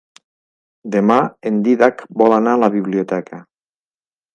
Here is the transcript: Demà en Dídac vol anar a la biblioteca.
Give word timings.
Demà 0.95 1.19
en 1.51 1.61
Dídac 1.69 2.03
vol 2.25 2.37
anar 2.41 2.59
a 2.59 2.63
la 2.67 2.75
biblioteca. 2.81 3.45